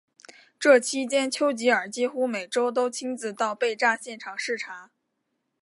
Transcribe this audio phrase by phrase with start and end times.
[0.57, 4.89] 这期间丘吉尔几乎每周都亲自到被炸现场视察。